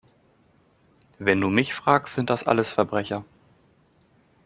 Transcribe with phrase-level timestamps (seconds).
[1.19, 3.23] Wenn du mich fragst, sind das alles Verbrecher!